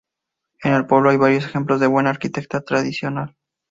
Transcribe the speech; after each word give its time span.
En 0.63 0.73
el 0.73 0.87
pueblo 0.87 1.11
hay 1.11 1.17
varios 1.17 1.45
ejemplos 1.45 1.79
de 1.79 1.85
buena 1.85 2.09
arquitectura 2.09 2.63
tradicional. 2.63 3.35